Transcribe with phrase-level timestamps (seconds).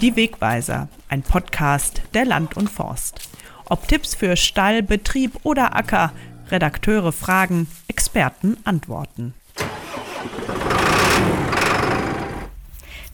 [0.00, 3.28] Die Wegweiser, ein Podcast der Land und Forst.
[3.66, 6.12] Ob Tipps für Stall, Betrieb oder Acker,
[6.50, 9.34] Redakteure fragen, Experten antworten.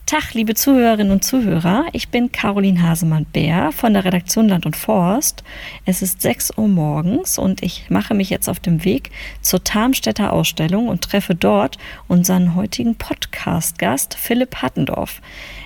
[0.07, 1.83] Tag, liebe Zuhörerinnen und Zuhörer.
[1.91, 5.43] Ich bin Caroline Hasemann-Bär von der Redaktion Land und Forst.
[5.85, 9.11] Es ist 6 Uhr morgens und ich mache mich jetzt auf dem Weg
[9.41, 15.21] zur Tarmstädter Ausstellung und treffe dort unseren heutigen Podcast-Gast Philipp Hattendorf.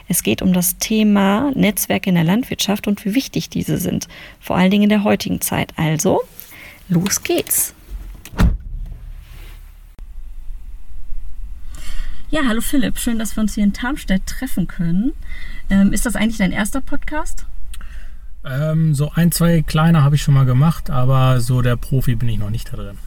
[0.07, 4.07] Es geht um das Thema Netzwerke in der Landwirtschaft und wie wichtig diese sind,
[4.39, 5.71] vor allen Dingen in der heutigen Zeit.
[5.77, 6.19] Also,
[6.89, 7.75] los geht's.
[12.31, 15.11] Ja, hallo Philipp, schön, dass wir uns hier in Tarmstedt treffen können.
[15.69, 17.45] Ähm, ist das eigentlich dein erster Podcast?
[18.45, 22.29] Ähm, so ein, zwei kleine habe ich schon mal gemacht, aber so der Profi bin
[22.29, 22.97] ich noch nicht da drin.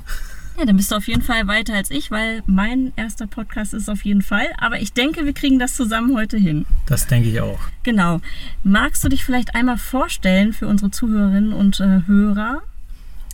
[0.59, 3.89] Ja, dann bist du auf jeden Fall weiter als ich, weil mein erster Podcast ist
[3.89, 4.47] auf jeden Fall.
[4.59, 6.67] Aber ich denke, wir kriegen das zusammen heute hin.
[6.85, 7.59] Das denke ich auch.
[7.83, 8.21] Genau.
[8.63, 12.61] Magst du dich vielleicht einmal vorstellen für unsere Zuhörerinnen und äh, Hörer?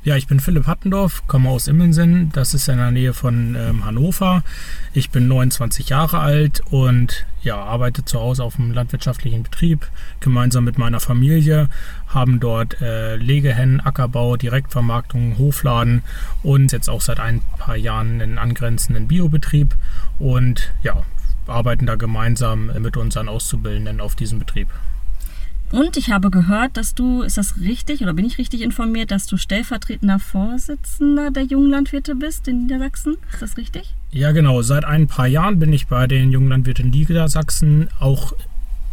[0.03, 2.33] Ja, ich bin Philipp Hattendorf, komme aus Immensen.
[2.33, 4.43] Das ist in der Nähe von ähm, Hannover.
[4.95, 9.87] Ich bin 29 Jahre alt und ja, arbeite zu Hause auf einem landwirtschaftlichen Betrieb
[10.21, 11.69] gemeinsam mit meiner Familie.
[12.07, 16.03] Haben dort äh, Legehennen, Ackerbau, Direktvermarktung, Hofladen
[16.43, 19.77] und jetzt auch seit ein paar Jahren einen angrenzenden Biobetrieb.
[20.19, 21.03] Und ja,
[21.47, 24.69] arbeiten da gemeinsam mit unseren Auszubildenden auf diesem Betrieb.
[25.73, 29.27] Und ich habe gehört, dass du, ist das richtig oder bin ich richtig informiert, dass
[29.27, 33.17] du stellvertretender Vorsitzender der Jungen Landwirte bist in Niedersachsen?
[33.33, 33.95] Ist das richtig?
[34.11, 34.63] Ja, genau.
[34.63, 38.33] Seit ein paar Jahren bin ich bei den Jungen Landwirten Niedersachsen auch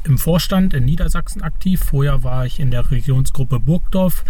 [0.03, 1.81] im Vorstand in Niedersachsen aktiv.
[1.83, 4.23] Vorher war ich in der Regionsgruppe Burgdorf.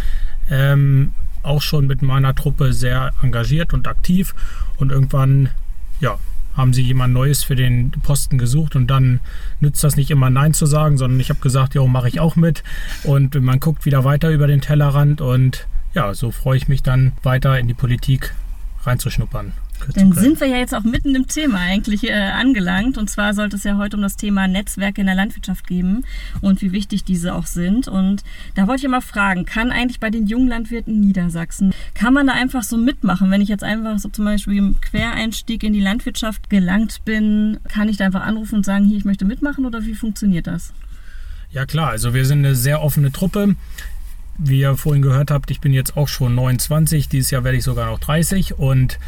[0.50, 1.12] Ähm,
[1.44, 4.34] auch schon mit meiner Truppe sehr engagiert und aktiv.
[4.78, 5.50] Und irgendwann,
[6.00, 6.18] ja,
[6.58, 9.20] haben sie jemand Neues für den Posten gesucht und dann
[9.60, 12.36] nützt das nicht immer Nein zu sagen, sondern ich habe gesagt, ja, mache ich auch
[12.36, 12.64] mit
[13.04, 17.14] und man guckt wieder weiter über den Tellerrand und ja, so freue ich mich dann
[17.24, 18.34] weiter in die Politik
[18.84, 19.54] reinzuschnuppern.
[19.94, 22.98] Dann sind wir ja jetzt auch mitten im Thema eigentlich äh, angelangt.
[22.98, 26.04] Und zwar sollte es ja heute um das Thema Netzwerke in der Landwirtschaft geben
[26.42, 27.88] und wie wichtig diese auch sind.
[27.88, 28.24] Und
[28.56, 32.34] da wollte ich mal fragen, kann eigentlich bei den jungen Landwirten Niedersachsen, kann man da
[32.34, 33.32] einfach so mitmachen?
[33.32, 37.90] Wenn ich jetzt einfach so zum Beispiel im Quereinstieg in die Landwirtschaft gelangt bin, kann
[37.90, 40.74] ich da einfach anrufen und sagen, hier, ich möchte mitmachen oder wie funktioniert das?
[41.52, 43.56] Ja klar, also wir sind eine sehr offene Truppe.
[44.38, 47.64] Wie ihr vorhin gehört habt, ich bin jetzt auch schon 29, dieses Jahr werde ich
[47.64, 49.00] sogar noch 30 und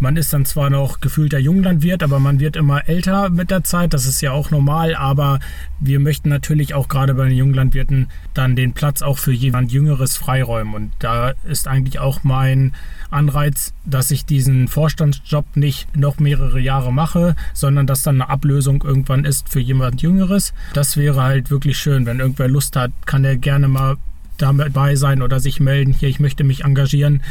[0.00, 3.92] man ist dann zwar noch gefühlter Junglandwirt, aber man wird immer älter mit der Zeit.
[3.92, 4.94] Das ist ja auch normal.
[4.94, 5.40] Aber
[5.78, 10.16] wir möchten natürlich auch gerade bei den Junglandwirten dann den Platz auch für jemand Jüngeres
[10.16, 10.74] freiräumen.
[10.74, 12.72] Und da ist eigentlich auch mein
[13.10, 18.82] Anreiz, dass ich diesen Vorstandsjob nicht noch mehrere Jahre mache, sondern dass dann eine Ablösung
[18.82, 20.54] irgendwann ist für jemand Jüngeres.
[20.72, 22.06] Das wäre halt wirklich schön.
[22.06, 23.96] Wenn irgendwer Lust hat, kann er gerne mal
[24.42, 25.92] dabei sein oder sich melden.
[25.92, 27.22] Hier, ich möchte mich engagieren.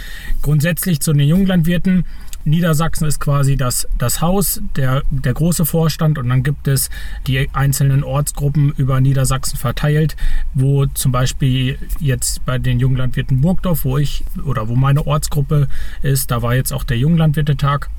[0.41, 2.05] Grundsätzlich zu den Junglandwirten
[2.45, 6.89] Niedersachsen ist quasi das, das Haus, der, der große Vorstand und dann gibt es
[7.27, 10.15] die einzelnen Ortsgruppen über Niedersachsen verteilt,
[10.53, 15.67] wo zum Beispiel jetzt bei den Junglandwirten Burgdorf, wo ich oder wo meine Ortsgruppe
[16.01, 17.89] ist, da war jetzt auch der Junglandwirtetag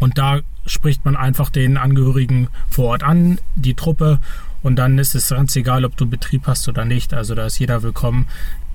[0.00, 4.18] und da spricht man einfach den Angehörigen vor Ort an, die Truppe
[4.62, 7.14] und dann ist es ganz egal, ob du Betrieb hast oder nicht.
[7.14, 8.26] Also da ist jeder willkommen.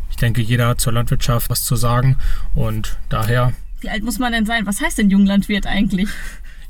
[0.09, 2.17] Ich denke, jeder hat zur Landwirtschaft was zu sagen
[2.55, 4.65] und daher wie alt muss man denn sein?
[4.65, 6.09] Was heißt denn Junglandwirt eigentlich?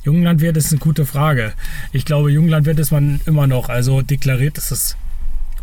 [0.04, 1.54] Junglandwirt ist eine gute Frage.
[1.92, 3.70] Ich glaube, Junglandwirt ist man immer noch.
[3.70, 4.98] Also deklariert ist es,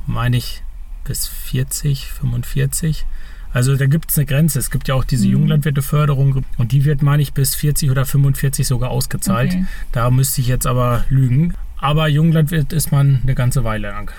[0.06, 0.62] meine ich,
[1.04, 3.04] bis 40, 45.
[3.52, 4.58] Also da gibt es eine Grenze.
[4.58, 5.32] Es gibt ja auch diese mhm.
[5.32, 9.52] Junglandwirteförderung und die wird, meine ich, bis 40 oder 45 sogar ausgezahlt.
[9.52, 9.66] Okay.
[9.92, 11.54] Da müsste ich jetzt aber lügen.
[11.84, 14.10] Aber Junglandwirt ist man eine ganze Weile lang.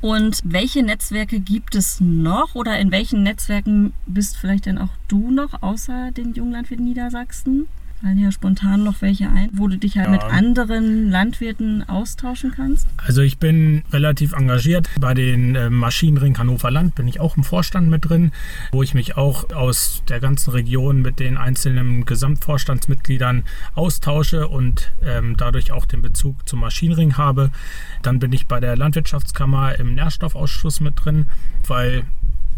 [0.00, 5.30] Und welche Netzwerke gibt es noch oder in welchen Netzwerken bist vielleicht denn auch du
[5.30, 7.68] noch außer den Junglandwirten Niedersachsen?
[8.00, 10.12] Fallen ja spontan noch welche ein, wo du dich halt ja.
[10.12, 12.86] mit anderen Landwirten austauschen kannst?
[12.96, 14.88] Also ich bin relativ engagiert.
[15.00, 18.32] Bei den äh, Maschinenring Hannover Land bin ich auch im Vorstand mit drin,
[18.72, 23.44] wo ich mich auch aus der ganzen Region mit den einzelnen Gesamtvorstandsmitgliedern
[23.74, 27.50] austausche und ähm, dadurch auch den Bezug zum Maschinenring habe.
[28.02, 31.26] Dann bin ich bei der Landwirtschaftskammer im Nährstoffausschuss mit drin,
[31.66, 32.04] weil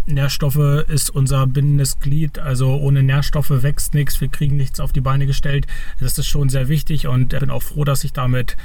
[0.08, 2.38] Nährstoffe ist unser bindendes Glied.
[2.38, 5.66] Also ohne Nährstoffe wächst nichts, wir kriegen nichts auf die Beine gestellt.
[6.00, 8.56] Das ist schon sehr wichtig und ich bin auch froh, dass ich damit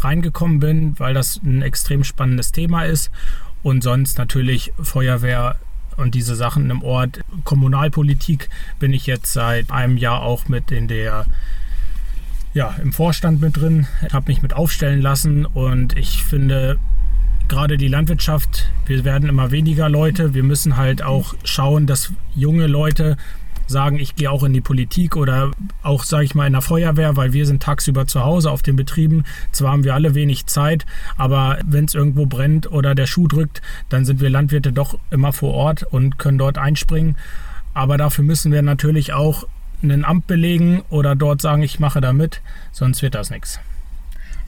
[0.00, 3.10] reingekommen bin, weil das ein extrem spannendes Thema ist.
[3.62, 5.56] Und sonst natürlich Feuerwehr
[5.96, 7.20] und diese Sachen im Ort.
[7.44, 11.26] Kommunalpolitik bin ich jetzt seit einem Jahr auch mit in der
[12.54, 16.78] ja, im Vorstand mit drin, habe mich mit aufstellen lassen und ich finde,
[17.48, 20.34] gerade die Landwirtschaft, wir werden immer weniger Leute.
[20.34, 23.16] Wir müssen halt auch schauen, dass junge Leute
[23.66, 25.50] sagen, ich gehe auch in die Politik oder
[25.82, 28.76] auch, sage ich mal, in der Feuerwehr, weil wir sind tagsüber zu Hause auf den
[28.76, 29.24] Betrieben.
[29.50, 30.84] Zwar haben wir alle wenig Zeit,
[31.16, 35.32] aber wenn es irgendwo brennt oder der Schuh drückt, dann sind wir Landwirte doch immer
[35.32, 37.16] vor Ort und können dort einspringen.
[37.74, 39.46] Aber dafür müssen wir natürlich auch
[39.82, 42.40] ein Amt belegen oder dort sagen, ich mache da mit,
[42.70, 43.58] sonst wird das nichts.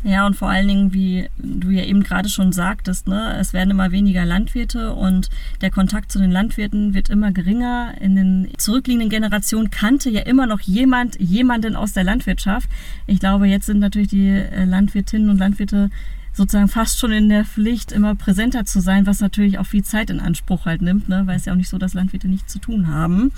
[0.06, 3.70] Ja, und vor allen Dingen, wie du ja eben gerade schon sagtest, ne, es werden
[3.70, 5.30] immer weniger Landwirte und
[5.62, 7.94] der Kontakt zu den Landwirten wird immer geringer.
[8.02, 12.68] In den zurückliegenden Generationen kannte ja immer noch jemand jemanden aus der Landwirtschaft.
[13.06, 15.88] Ich glaube, jetzt sind natürlich die äh, Landwirtinnen und Landwirte
[16.34, 20.10] sozusagen fast schon in der Pflicht, immer präsenter zu sein, was natürlich auch viel Zeit
[20.10, 21.22] in Anspruch halt nimmt, ne?
[21.26, 23.32] weil es ja auch nicht so, dass Landwirte nichts zu tun haben.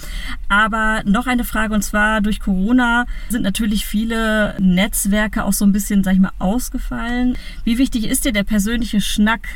[0.48, 5.72] Aber noch eine Frage und zwar durch Corona sind natürlich viele Netzwerke auch so ein
[5.72, 7.36] bisschen, sag ich mal, ausgefallen.
[7.64, 9.46] Wie wichtig ist dir der persönliche Schnack?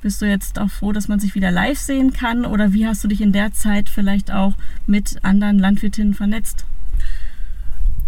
[0.00, 3.02] Bist du jetzt auch froh, dass man sich wieder live sehen kann oder wie hast
[3.02, 4.54] du dich in der Zeit vielleicht auch
[4.86, 6.66] mit anderen Landwirtinnen vernetzt?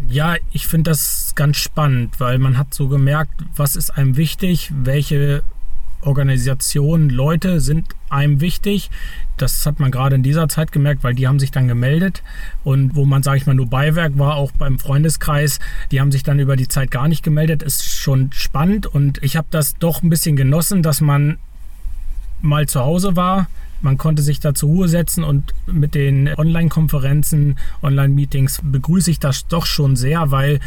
[0.08, 4.70] Ja, ich finde das ganz spannend, weil man hat so gemerkt, was ist einem wichtig,
[4.74, 5.42] welche
[6.02, 8.90] Organisationen, Leute sind einem wichtig.
[9.36, 12.22] Das hat man gerade in dieser Zeit gemerkt, weil die haben sich dann gemeldet
[12.64, 15.58] und wo man, sage ich mal, nur Beiwerk war, auch beim Freundeskreis,
[15.90, 17.62] die haben sich dann über die Zeit gar nicht gemeldet.
[17.62, 21.38] Ist schon spannend und ich habe das doch ein bisschen genossen, dass man
[22.40, 23.48] mal zu Hause war,
[23.80, 29.46] man konnte sich da zur Ruhe setzen und mit den Online-Konferenzen, Online-Meetings begrüße ich das
[29.46, 30.60] doch schon sehr, weil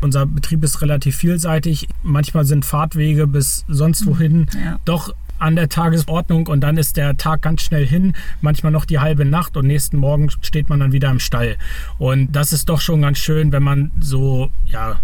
[0.00, 1.88] unser Betrieb ist relativ vielseitig.
[2.02, 4.78] Manchmal sind Fahrtwege bis sonst wohin ja.
[4.84, 9.00] doch an der Tagesordnung und dann ist der Tag ganz schnell hin, manchmal noch die
[9.00, 11.56] halbe Nacht und nächsten Morgen steht man dann wieder im Stall.
[11.98, 15.00] Und das ist doch schon ganz schön, wenn man so, ja,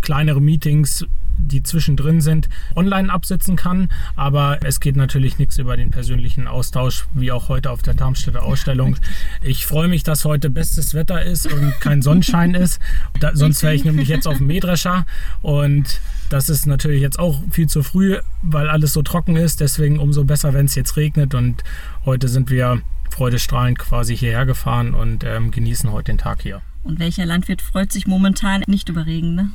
[0.00, 1.06] kleinere Meetings
[1.38, 3.90] die zwischendrin sind, online absitzen kann.
[4.16, 8.42] Aber es geht natürlich nichts über den persönlichen Austausch, wie auch heute auf der Darmstädter
[8.42, 8.96] Ausstellung.
[9.42, 12.80] Ich freue mich, dass heute bestes Wetter ist und kein Sonnenschein ist.
[13.20, 15.06] Da, sonst wäre ich nämlich jetzt auf dem Mähdrescher.
[15.42, 19.60] Und das ist natürlich jetzt auch viel zu früh, weil alles so trocken ist.
[19.60, 21.34] Deswegen umso besser, wenn es jetzt regnet.
[21.34, 21.64] Und
[22.04, 26.62] heute sind wir freudestrahlend quasi hierher gefahren und ähm, genießen heute den Tag hier.
[26.82, 29.50] Und welcher Landwirt freut sich momentan nicht über Regen, ne?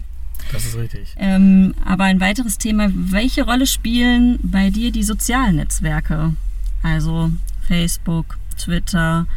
[0.51, 1.15] Das ist richtig.
[1.18, 6.33] Ähm, aber ein weiteres Thema, welche Rolle spielen bei dir die sozialen Netzwerke?
[6.83, 7.31] Also
[7.68, 9.27] Facebook, Twitter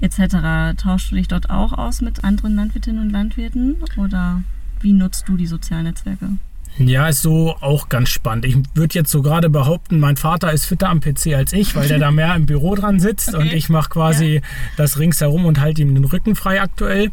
[0.00, 0.76] etc.
[0.76, 4.42] Tauschst du dich dort auch aus mit anderen Landwirtinnen und Landwirten oder
[4.80, 6.30] wie nutzt du die sozialen Netzwerke?
[6.78, 8.44] Ja, ist so auch ganz spannend.
[8.44, 11.88] Ich würde jetzt so gerade behaupten, mein Vater ist fitter am PC als ich, weil
[11.88, 13.42] der da mehr im Büro dran sitzt okay.
[13.42, 14.40] und ich mache quasi ja.
[14.76, 17.10] das ringsherum und halte ihm den Rücken frei aktuell.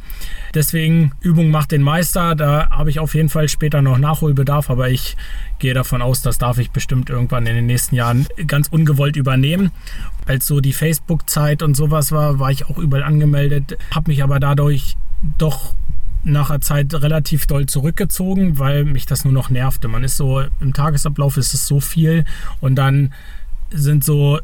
[0.54, 2.36] Deswegen Übung macht den Meister.
[2.36, 5.18] Da habe ich auf jeden Fall später noch Nachholbedarf, aber ich
[5.58, 9.72] gehe davon aus, das darf ich bestimmt irgendwann in den nächsten Jahren ganz ungewollt übernehmen.
[10.28, 14.40] Als so die Facebook-Zeit und sowas war, war ich auch überall angemeldet, habe mich aber
[14.40, 14.96] dadurch
[15.38, 15.74] doch
[16.26, 19.88] nach einer Zeit relativ doll zurückgezogen, weil mich das nur noch nervte.
[19.88, 22.26] Man ist so, im Tagesablauf ist es so viel
[22.60, 23.14] und dann
[23.72, 24.40] sind so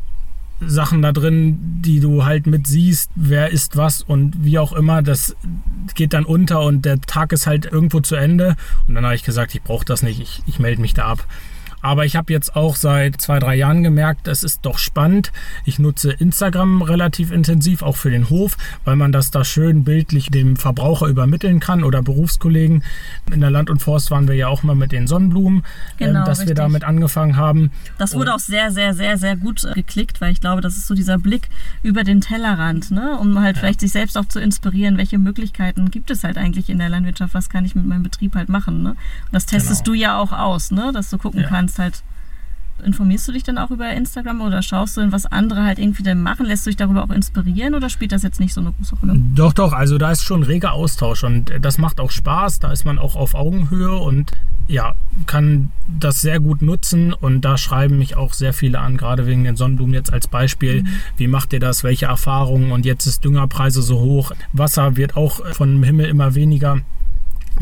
[0.63, 5.01] Sachen da drin, die du halt mit siehst, wer ist was und wie auch immer,
[5.01, 5.36] das
[5.95, 8.56] geht dann unter und der Tag ist halt irgendwo zu Ende.
[8.88, 11.25] Und dann habe ich gesagt, ich brauche das nicht, ich, ich melde mich da ab.
[11.82, 15.32] Aber ich habe jetzt auch seit zwei, drei Jahren gemerkt, es ist doch spannend.
[15.66, 20.30] Ich nutze Instagram relativ intensiv, auch für den Hof, weil man das da schön bildlich
[20.30, 22.84] dem Verbraucher übermitteln kann oder Berufskollegen.
[23.32, 25.64] In der Land und Forst waren wir ja auch mal mit den Sonnenblumen, ähm,
[25.98, 26.50] genau, ähm, dass richtig.
[26.50, 27.72] wir damit angefangen haben.
[27.98, 30.78] Das wurde und auch sehr, sehr, sehr, sehr gut äh, geklickt, weil ich glaube, das
[30.78, 31.50] ist so dieser Blick
[31.84, 33.18] über den Tellerrand, ne?
[33.20, 33.62] um halt ja.
[33.62, 37.34] vielleicht sich selbst auch zu inspirieren, welche Möglichkeiten gibt es halt eigentlich in der Landwirtschaft,
[37.34, 38.84] was kann ich mit meinem Betrieb halt machen.
[38.84, 38.90] Ne?
[38.92, 38.98] Und
[39.32, 39.96] das testest genau.
[39.96, 40.92] du ja auch aus, ne?
[40.94, 41.48] dass du gucken ja.
[41.48, 42.04] kannst, kannst halt
[42.84, 46.24] informierst du dich dann auch über Instagram oder schaust du, was andere halt irgendwie dann
[46.24, 46.48] machen?
[46.48, 49.22] Lässt du dich darüber auch inspirieren oder spielt das jetzt nicht so eine große Rolle?
[49.36, 52.58] Doch, doch, also da ist schon reger Austausch und das macht auch Spaß.
[52.58, 54.32] Da ist man auch auf Augenhöhe und
[54.68, 54.96] ja,
[55.28, 59.44] kann das sehr gut nutzen und da schreiben mich auch sehr viele an, gerade wegen
[59.44, 60.82] den Sonnenblumen jetzt als Beispiel.
[60.82, 60.88] Mhm.
[61.18, 61.84] Wie macht ihr das?
[61.84, 62.72] Welche Erfahrungen?
[62.72, 64.32] Und jetzt ist Düngerpreise so hoch.
[64.54, 66.80] Wasser wird auch vom Himmel immer weniger.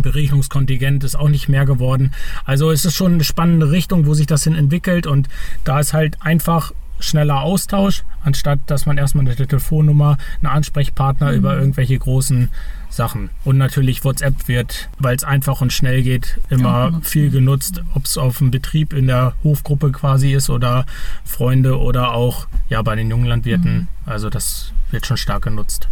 [0.01, 2.11] Beregnungskontingent ist auch nicht mehr geworden.
[2.45, 5.29] Also es ist schon eine spannende Richtung, wo sich das hin entwickelt und
[5.63, 11.37] da ist halt einfach schneller Austausch, anstatt dass man erstmal eine Telefonnummer, einen Ansprechpartner mhm.
[11.37, 12.49] über irgendwelche großen
[12.89, 13.29] Sachen.
[13.45, 18.05] Und natürlich WhatsApp wird, weil es einfach und schnell geht, immer ja, viel genutzt, ob
[18.05, 20.85] es auf dem Betrieb in der Hofgruppe quasi ist oder
[21.23, 23.73] Freunde oder auch ja bei den jungen Landwirten.
[23.73, 23.87] Mhm.
[24.05, 25.87] Also das wird schon stark genutzt.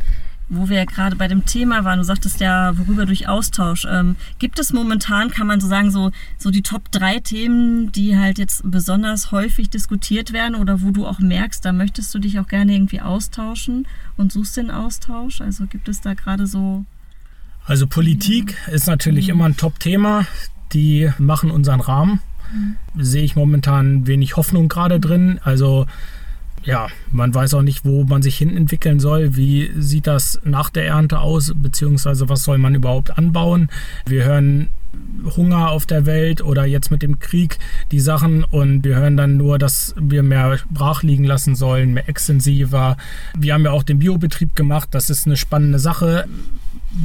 [0.49, 3.85] Wo wir ja gerade bei dem Thema waren, du sagtest ja, worüber durch Austausch.
[3.89, 8.17] Ähm, gibt es momentan, kann man so sagen, so, so die Top drei Themen, die
[8.17, 12.39] halt jetzt besonders häufig diskutiert werden oder wo du auch merkst, da möchtest du dich
[12.39, 15.41] auch gerne irgendwie austauschen und suchst den Austausch?
[15.41, 16.85] Also gibt es da gerade so.
[17.65, 18.73] Also Politik mhm.
[18.73, 19.33] ist natürlich mhm.
[19.33, 20.25] immer ein Top-Thema.
[20.73, 22.21] Die machen unseren Rahmen.
[22.53, 23.03] Mhm.
[23.03, 25.41] Sehe ich momentan wenig Hoffnung gerade drin.
[25.43, 25.87] Also
[26.67, 29.37] ja, man weiß auch nicht, wo man sich hin entwickeln soll.
[29.37, 33.69] Wie sieht das nach der Ernte aus, beziehungsweise was soll man überhaupt anbauen?
[34.05, 34.67] Wir hören
[35.37, 37.57] Hunger auf der Welt oder jetzt mit dem Krieg
[37.91, 42.09] die Sachen und wir hören dann nur, dass wir mehr brach liegen lassen sollen, mehr
[42.09, 42.97] extensiver.
[43.37, 46.25] Wir haben ja auch den Biobetrieb gemacht, das ist eine spannende Sache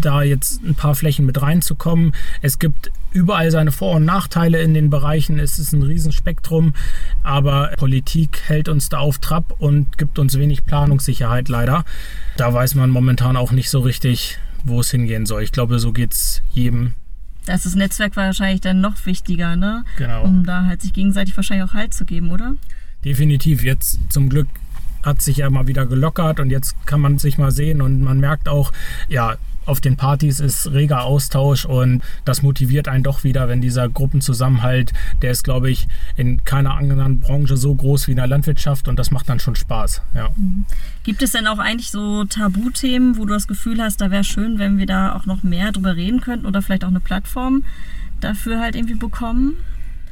[0.01, 2.15] da jetzt ein paar Flächen mit reinzukommen.
[2.41, 5.39] Es gibt überall seine Vor- und Nachteile in den Bereichen.
[5.39, 6.75] Es ist ein Riesenspektrum,
[7.23, 11.85] aber Politik hält uns da auf Trab und gibt uns wenig Planungssicherheit leider.
[12.37, 15.43] Da weiß man momentan auch nicht so richtig, wo es hingehen soll.
[15.43, 16.93] Ich glaube, so geht es jedem.
[17.47, 19.85] Das ist Netzwerk wahrscheinlich dann noch wichtiger, ne?
[19.97, 20.23] Genau.
[20.23, 22.55] Um da halt sich gegenseitig wahrscheinlich auch Halt zu geben, oder?
[23.05, 23.65] Definitiv.
[23.65, 24.47] Jetzt zum Glück
[25.03, 28.21] hat sich ja mal wieder gelockert und jetzt kann man sich mal sehen und man
[28.21, 28.73] merkt auch,
[29.09, 33.89] ja, auf den Partys ist reger Austausch und das motiviert einen doch wieder, wenn dieser
[33.89, 38.89] Gruppenzusammenhalt, der ist, glaube ich, in keiner anderen Branche so groß wie in der Landwirtschaft
[38.89, 40.03] und das macht dann schon Spaß.
[40.15, 40.31] Ja.
[40.37, 40.65] Mhm.
[41.05, 44.59] Gibt es denn auch eigentlich so Tabuthemen, wo du das Gefühl hast, da wäre schön,
[44.59, 47.65] wenn wir da auch noch mehr drüber reden könnten oder vielleicht auch eine Plattform
[48.21, 49.57] dafür halt irgendwie bekommen?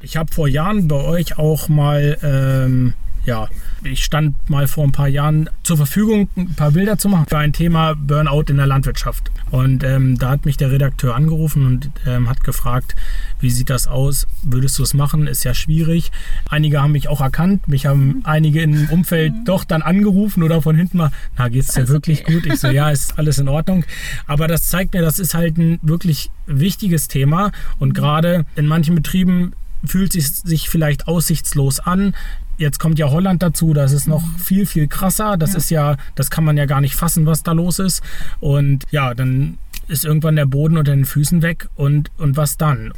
[0.03, 2.95] Ich habe vor Jahren bei euch auch mal ähm,
[3.31, 3.49] ja,
[3.85, 7.39] ich stand mal vor ein paar Jahren zur Verfügung, ein paar Bilder zu machen für
[7.39, 9.31] ein Thema Burnout in der Landwirtschaft.
[9.53, 12.97] Und ähm, da hat mich der Redakteur angerufen und ähm, hat gefragt,
[13.39, 14.27] wie sieht das aus?
[14.43, 15.29] Würdest du es machen?
[15.29, 16.11] Ist ja schwierig.
[16.49, 17.69] Einige haben mich auch erkannt.
[17.69, 19.45] Mich haben einige im Umfeld mhm.
[19.45, 22.35] doch dann angerufen oder von hinten mal, na, geht es dir wirklich okay.
[22.35, 22.47] gut?
[22.47, 23.85] Ich so, ja, ist alles in Ordnung.
[24.27, 27.53] Aber das zeigt mir, das ist halt ein wirklich wichtiges Thema.
[27.79, 29.53] Und gerade in manchen Betrieben
[29.85, 32.15] fühlt es sich vielleicht aussichtslos an.
[32.61, 35.39] Jetzt kommt ja Holland dazu, das ist noch viel, viel krasser.
[35.39, 35.57] Das ja.
[35.57, 38.03] ist ja, das kann man ja gar nicht fassen, was da los ist.
[38.39, 39.57] Und ja, dann
[39.89, 42.93] ist irgendwann der Boden unter den Füßen weg und, und was dann?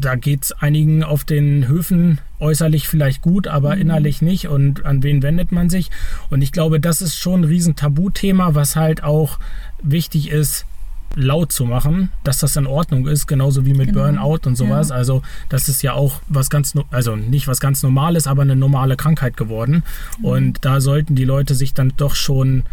[0.00, 3.82] Da geht es einigen auf den Höfen äußerlich vielleicht gut, aber mhm.
[3.82, 4.48] innerlich nicht.
[4.48, 5.92] Und an wen wendet man sich?
[6.28, 9.38] Und ich glaube, das ist schon ein riesen Tabuthema, was halt auch
[9.80, 10.66] wichtig ist,
[11.14, 14.02] laut zu machen, dass das in Ordnung ist, genauso wie mit genau.
[14.02, 14.90] Burnout und sowas.
[14.90, 14.96] Ja.
[14.96, 18.96] Also das ist ja auch was ganz, also nicht was ganz Normales, aber eine normale
[18.96, 19.82] Krankheit geworden.
[20.18, 20.24] Mhm.
[20.24, 22.64] Und da sollten die Leute sich dann doch schon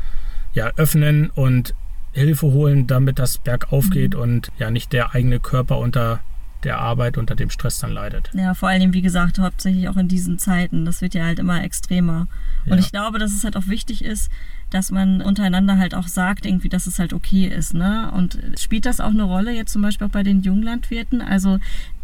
[0.53, 1.73] ja, öffnen und
[2.11, 4.21] Hilfe holen, damit das bergauf geht mhm.
[4.21, 6.19] und ja nicht der eigene Körper unter
[6.65, 8.29] der Arbeit unter dem Stress dann leidet.
[8.33, 10.83] Ja, vor allem, wie gesagt, hauptsächlich auch in diesen Zeiten.
[10.83, 12.27] Das wird ja halt immer extremer.
[12.65, 12.73] Ja.
[12.73, 14.29] Und ich glaube, dass es halt auch wichtig ist,
[14.71, 17.73] dass man untereinander halt auch sagt, irgendwie, dass es halt okay ist.
[17.73, 18.11] Ne?
[18.11, 21.21] Und spielt das auch eine Rolle jetzt zum Beispiel auch bei den Junglandwirten?
[21.21, 21.59] Also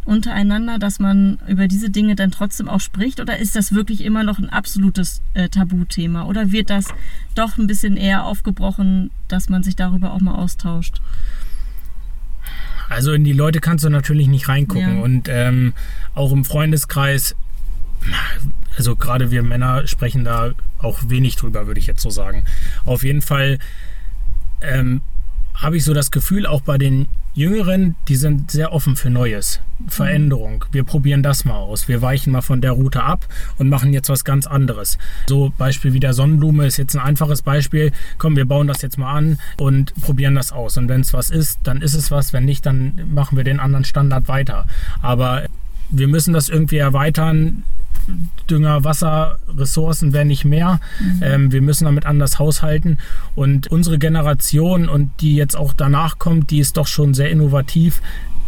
[0.06, 3.20] untereinander, dass man über diese Dinge dann trotzdem auch spricht?
[3.20, 6.25] Oder ist das wirklich immer noch ein absolutes äh, Tabuthema?
[6.25, 6.88] Oder wird das
[7.36, 11.01] doch ein bisschen eher aufgebrochen, dass man sich darüber auch mal austauscht?
[12.91, 14.98] Also in die Leute kannst du natürlich nicht reingucken.
[14.98, 15.03] Ja.
[15.03, 15.74] Und ähm,
[16.13, 17.36] auch im Freundeskreis,
[18.75, 22.43] also gerade wir Männer sprechen da auch wenig drüber, würde ich jetzt so sagen.
[22.83, 23.60] Auf jeden Fall
[24.62, 25.01] ähm,
[25.62, 29.62] habe ich so das Gefühl, auch bei den Jüngeren, die sind sehr offen für Neues,
[29.88, 30.65] Veränderung.
[30.72, 31.88] Wir probieren das mal aus.
[31.88, 33.25] Wir weichen mal von der Route ab
[33.58, 34.98] und machen jetzt was ganz anderes.
[35.30, 37.94] So Beispiel wie der Sonnenblume ist jetzt ein einfaches Beispiel.
[38.18, 40.77] Komm, wir bauen das jetzt mal an und probieren das aus.
[40.77, 42.34] Und wenn es was ist, dann ist es was.
[42.34, 44.65] Wenn nicht, dann machen wir den anderen Standard weiter.
[45.01, 45.44] Aber
[45.89, 47.63] wir müssen das irgendwie erweitern.
[48.50, 50.80] Dünger, Wasser, Ressourcen werden nicht mehr.
[51.00, 51.20] Mhm.
[51.22, 53.00] Ähm, wir müssen damit anders haushalten.
[53.36, 58.01] Und unsere Generation und die jetzt auch danach kommt, die ist doch schon sehr innovativ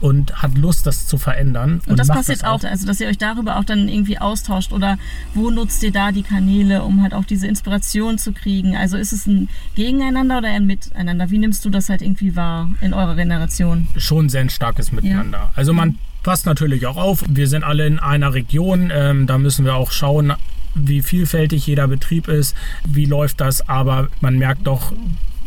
[0.03, 1.79] und hat Lust, das zu verändern.
[1.85, 4.73] Und, und das passiert das auch, also dass ihr euch darüber auch dann irgendwie austauscht
[4.73, 4.97] oder
[5.33, 8.75] wo nutzt ihr da die Kanäle, um halt auch diese Inspiration zu kriegen?
[8.75, 11.29] Also ist es ein Gegeneinander oder ein Miteinander?
[11.29, 13.87] Wie nimmst du das halt irgendwie wahr in eurer Generation?
[13.95, 15.37] Schon sehr ein starkes Miteinander.
[15.37, 15.51] Ja.
[15.55, 17.23] Also man passt natürlich auch auf.
[17.29, 18.91] Wir sind alle in einer Region.
[18.93, 20.33] Ähm, da müssen wir auch schauen,
[20.75, 23.69] wie vielfältig jeder Betrieb ist, wie läuft das.
[23.69, 24.91] Aber man merkt doch,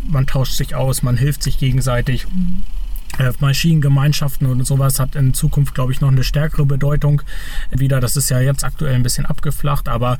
[0.08, 2.26] man tauscht sich aus, man hilft sich gegenseitig.
[3.18, 7.22] Äh, Maschinengemeinschaften und sowas hat in Zukunft, glaube ich, noch eine stärkere Bedeutung
[7.70, 8.00] wieder.
[8.00, 10.18] Das ist ja jetzt aktuell ein bisschen abgeflacht, aber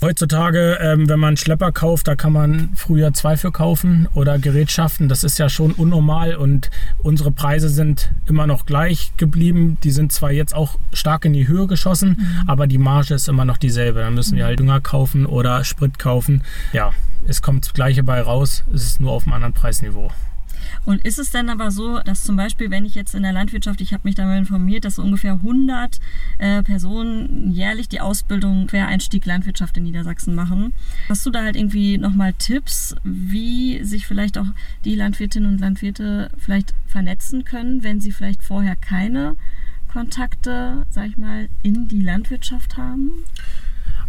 [0.00, 4.38] Heutzutage, ähm, wenn man einen Schlepper kauft, da kann man früher zwei für kaufen oder
[4.38, 5.08] Gerätschaften.
[5.08, 9.78] Das ist ja schon unnormal und unsere Preise sind immer noch gleich geblieben.
[9.82, 12.48] Die sind zwar jetzt auch stark in die Höhe geschossen, mhm.
[12.48, 14.00] aber die Marge ist immer noch dieselbe.
[14.00, 16.42] Da müssen wir halt Dünger kaufen oder Sprit kaufen.
[16.72, 16.92] Ja,
[17.26, 18.64] es kommt das Gleiche bei raus.
[18.74, 20.10] Es ist nur auf einem anderen Preisniveau.
[20.84, 23.80] Und ist es dann aber so, dass zum Beispiel, wenn ich jetzt in der Landwirtschaft,
[23.80, 26.00] ich habe mich da mal informiert, dass so ungefähr 100
[26.38, 30.72] äh, Personen jährlich die Ausbildung Quereinstieg Landwirtschaft in Niedersachsen machen.
[31.08, 34.46] Hast du da halt irgendwie nochmal Tipps, wie sich vielleicht auch
[34.84, 39.36] die Landwirtinnen und Landwirte vielleicht vernetzen können, wenn sie vielleicht vorher keine
[39.88, 43.12] Kontakte, sag ich mal, in die Landwirtschaft haben?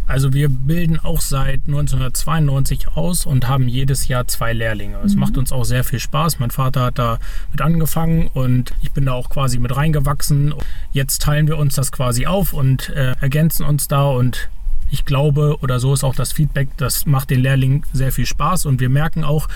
[0.06, 4.98] Also wir bilden auch seit 1992 aus und haben jedes Jahr zwei Lehrlinge.
[5.04, 5.20] Es mhm.
[5.20, 6.38] macht uns auch sehr viel Spaß.
[6.38, 7.18] Mein Vater hat da
[7.50, 10.54] mit angefangen und ich bin da auch quasi mit reingewachsen.
[10.92, 14.48] Jetzt teilen wir uns das quasi auf und äh, ergänzen uns da und
[14.90, 18.66] ich glaube, oder so ist auch das Feedback, das macht den Lehrlingen sehr viel Spaß
[18.66, 19.48] und wir merken auch,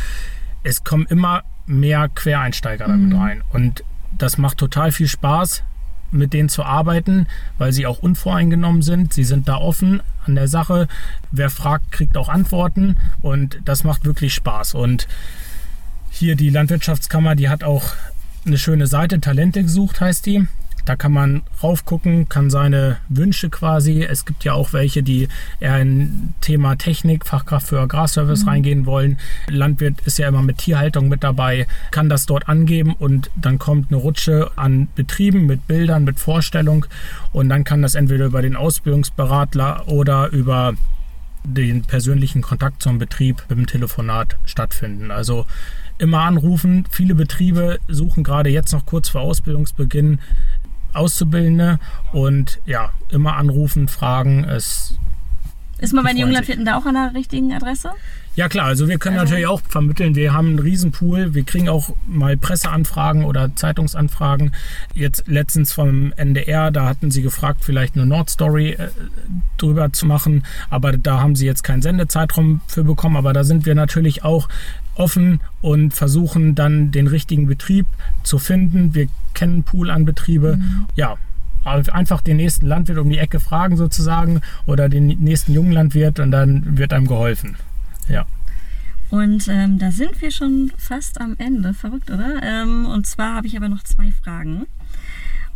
[0.64, 3.16] es kommen immer mehr Quereinsteiger damit mhm.
[3.16, 3.85] rein und
[4.19, 5.62] das macht total viel Spaß
[6.11, 7.26] mit denen zu arbeiten,
[7.59, 9.12] weil sie auch unvoreingenommen sind.
[9.12, 10.88] Sie sind da offen an der Sache.
[11.31, 14.75] Wer fragt, kriegt auch Antworten und das macht wirklich Spaß.
[14.75, 15.09] Und
[16.11, 17.95] hier die Landwirtschaftskammer, die hat auch
[18.45, 20.47] eine schöne Seite, Talente gesucht heißt die.
[20.84, 24.02] Da kann man raufgucken, kann seine Wünsche quasi.
[24.02, 25.28] Es gibt ja auch welche, die
[25.60, 28.49] eher in Thema Technik, Fachkraft für Agrarservice mhm.
[28.49, 29.18] reingehen wollen.
[29.49, 33.90] Landwirt ist ja immer mit Tierhaltung mit dabei, kann das dort angeben und dann kommt
[33.90, 36.87] eine Rutsche an Betrieben mit Bildern, mit Vorstellung
[37.32, 40.75] und dann kann das entweder über den Ausbildungsberater oder über
[41.44, 45.10] den persönlichen Kontakt zum Betrieb mit dem Telefonat stattfinden.
[45.10, 45.46] Also
[45.99, 46.87] immer anrufen.
[46.90, 50.18] Viele Betriebe suchen gerade jetzt noch kurz vor Ausbildungsbeginn
[50.94, 51.78] Auszubildende
[52.12, 54.44] und ja, immer anrufen, fragen.
[54.44, 54.94] Es
[55.80, 57.92] ist man bei den Junglandwirten da auch an der richtigen Adresse?
[58.37, 59.30] Ja klar, also wir können also.
[59.30, 60.14] natürlich auch vermitteln.
[60.14, 61.35] Wir haben einen Riesenpool.
[61.35, 64.54] Wir kriegen auch mal Presseanfragen oder Zeitungsanfragen.
[64.94, 68.88] Jetzt letztens vom NDR, da hatten sie gefragt, vielleicht eine Nordstory äh,
[69.56, 70.44] drüber zu machen.
[70.68, 73.16] Aber da haben sie jetzt keinen Sendezeitraum für bekommen.
[73.16, 74.49] Aber da sind wir natürlich auch
[74.94, 77.87] offen und versuchen dann den richtigen Betrieb
[78.23, 78.94] zu finden.
[78.94, 80.56] Wir kennen einen Pool an Betriebe.
[80.56, 80.87] Mhm.
[80.96, 81.16] Ja,
[81.64, 86.31] einfach den nächsten Landwirt um die Ecke fragen sozusagen oder den nächsten jungen Landwirt und
[86.31, 87.57] dann wird einem geholfen.
[88.09, 88.26] Ja.
[89.11, 91.74] Und ähm, da sind wir schon fast am Ende.
[91.74, 92.42] Verrückt, oder?
[92.42, 94.66] Ähm, und zwar habe ich aber noch zwei Fragen.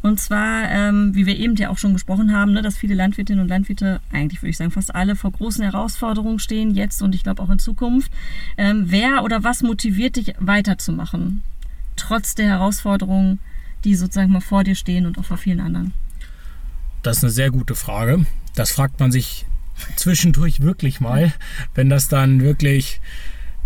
[0.02, 3.40] Und zwar, ähm, wie wir eben ja auch schon gesprochen haben, ne, dass viele Landwirtinnen
[3.40, 7.22] und Landwirte, eigentlich würde ich sagen fast alle, vor großen Herausforderungen stehen, jetzt und ich
[7.22, 8.12] glaube auch in Zukunft.
[8.58, 11.42] Ähm, wer oder was motiviert dich weiterzumachen,
[11.96, 13.38] trotz der Herausforderungen,
[13.84, 15.92] die sozusagen mal vor dir stehen und auch vor vielen anderen?
[17.02, 18.24] Das ist eine sehr gute Frage.
[18.54, 19.46] Das fragt man sich
[19.96, 21.32] zwischendurch wirklich mal,
[21.74, 23.00] wenn das dann wirklich,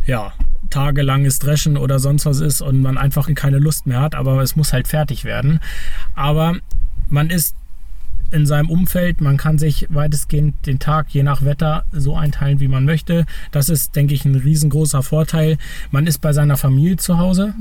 [0.06, 0.32] ja,
[0.70, 4.56] tagelanges Dreschen oder sonst was ist und man einfach keine Lust mehr hat, aber es
[4.56, 5.60] muss halt fertig werden.
[6.14, 6.56] Aber
[7.08, 7.54] man ist
[8.30, 12.68] in seinem Umfeld, man kann sich weitestgehend den Tag je nach Wetter so einteilen, wie
[12.68, 13.24] man möchte.
[13.52, 15.56] Das ist, denke ich, ein riesengroßer Vorteil.
[15.90, 17.54] Man ist bei seiner Familie zu Hause,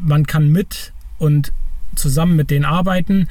[0.00, 1.52] man kann mit und
[1.96, 3.28] zusammen mit denen arbeiten.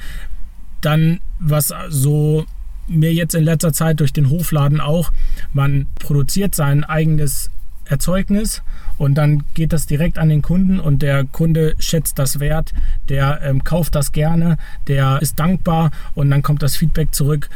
[0.80, 2.46] Dann, was so
[2.86, 5.10] mir jetzt in letzter Zeit durch den Hofladen auch,
[5.52, 7.50] man produziert sein eigenes
[7.86, 8.62] Erzeugnis
[8.96, 12.72] und dann geht das direkt an den Kunden und der Kunde schätzt das wert,
[13.08, 14.56] der ähm, kauft das gerne,
[14.88, 17.48] der ist dankbar und dann kommt das Feedback zurück.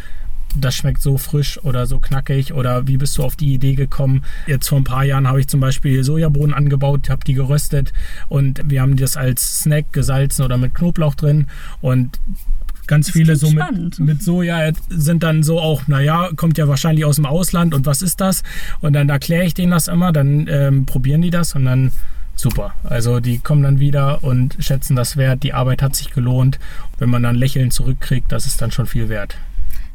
[0.57, 4.25] Das schmeckt so frisch oder so knackig oder wie bist du auf die Idee gekommen?
[4.47, 7.93] Jetzt vor ein paar Jahren habe ich zum Beispiel Sojabohnen angebaut, habe die geröstet
[8.29, 11.47] und wir haben das als Snack gesalzen oder mit Knoblauch drin
[11.81, 12.19] und
[12.89, 17.17] ganz viele so mit, mit Soja sind dann so auch, naja, kommt ja wahrscheinlich aus
[17.17, 18.43] dem Ausland und was ist das?
[18.81, 21.93] Und dann erkläre ich denen das immer, dann ähm, probieren die das und dann
[22.35, 22.73] super.
[22.83, 26.59] Also die kommen dann wieder und schätzen das wert, die Arbeit hat sich gelohnt.
[26.99, 29.37] Wenn man dann Lächeln zurückkriegt, das ist dann schon viel wert.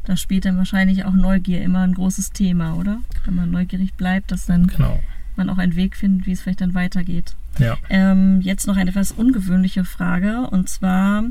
[0.04, 3.00] Da spielt dann wahrscheinlich auch Neugier immer ein großes Thema, oder?
[3.24, 5.00] Wenn man neugierig bleibt, dass dann genau.
[5.36, 7.34] man auch einen Weg findet, wie es vielleicht dann weitergeht.
[7.58, 7.76] Ja.
[7.88, 11.24] Ähm, jetzt noch eine etwas ungewöhnliche Frage und zwar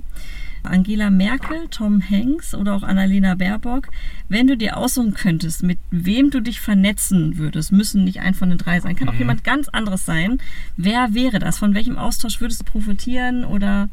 [0.63, 3.89] Angela Merkel, Tom Hanks oder auch Annalena Baerbock,
[4.29, 8.49] wenn du dir aussuchen könntest, mit wem du dich vernetzen würdest, müssen nicht ein von
[8.49, 9.19] den drei sein, kann auch mhm.
[9.19, 10.39] jemand ganz anderes sein.
[10.77, 11.57] Wer wäre das?
[11.57, 13.89] Von welchem Austausch würdest du profitieren oder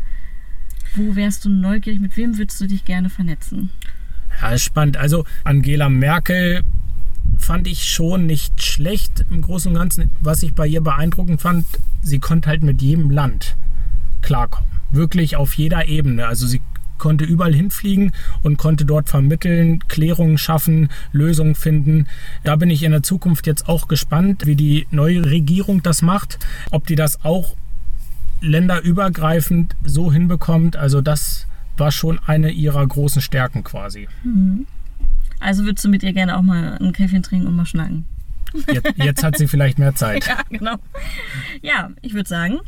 [0.95, 2.01] wo wärst du neugierig?
[2.01, 3.71] Mit wem würdest du dich gerne vernetzen?
[4.41, 4.97] Ja, spannend.
[4.97, 6.63] Also Angela Merkel
[7.39, 10.11] fand ich schon nicht schlecht im Großen und Ganzen.
[10.21, 11.67] Was ich bei ihr beeindruckend fand,
[12.03, 13.57] sie konnte halt mit jedem Land
[14.23, 16.27] klarkommen wirklich auf jeder Ebene.
[16.27, 16.61] Also sie
[16.99, 22.07] konnte überall hinfliegen und konnte dort vermitteln, Klärungen schaffen, Lösungen finden.
[22.45, 26.39] Da bin ich in der Zukunft jetzt auch gespannt, wie die neue Regierung das macht,
[26.71, 27.57] ob die das auch
[28.43, 30.77] länderübergreifend so hinbekommt.
[30.77, 31.47] Also das
[31.81, 34.09] war schon eine ihrer großen Stärken quasi.
[34.23, 34.67] Mhm.
[35.41, 38.05] Also würdest du mit ihr gerne auch mal ein Käffchen trinken und mal schnacken?
[38.71, 40.27] Jetzt, jetzt hat sie vielleicht mehr Zeit.
[40.29, 40.77] Ja, genau.
[41.63, 42.59] Ja, ich würde sagen,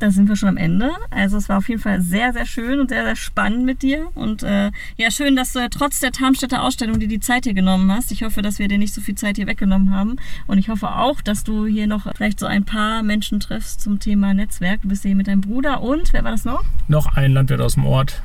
[0.00, 0.90] da sind wir schon am Ende.
[1.10, 4.08] Also es war auf jeden Fall sehr, sehr schön und sehr, sehr spannend mit dir.
[4.14, 7.54] Und äh, ja, schön, dass du ja trotz der Tarmstädter Ausstellung dir die Zeit hier
[7.54, 8.10] genommen hast.
[8.10, 10.16] Ich hoffe, dass wir dir nicht so viel Zeit hier weggenommen haben.
[10.46, 14.00] Und ich hoffe auch, dass du hier noch vielleicht so ein paar Menschen triffst zum
[14.00, 14.82] Thema Netzwerk.
[14.82, 16.64] Du bist hier mit deinem Bruder und, wer war das noch?
[16.88, 18.22] Noch ein Landwirt aus dem Ort.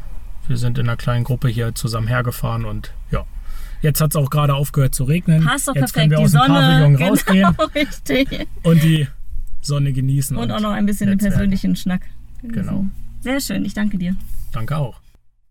[0.48, 3.26] Wir sind in einer kleinen Gruppe hier zusammen hergefahren und ja.
[3.82, 5.44] Jetzt hat es auch gerade aufgehört zu regnen.
[5.44, 5.94] Passt doch Jetzt perfekt.
[5.94, 6.60] können wir die aus dem Sonne.
[6.60, 8.48] Pavillon genau, rausgehen richtig.
[8.64, 9.08] und die
[9.62, 10.38] Sonne genießen.
[10.38, 11.34] Und auch noch ein bisschen den Netzwerk.
[11.34, 12.02] persönlichen Schnack.
[12.42, 12.64] genießen.
[12.68, 12.86] Genau.
[13.22, 13.66] Sehr schön.
[13.66, 14.16] Ich danke dir.
[14.52, 15.00] Danke auch.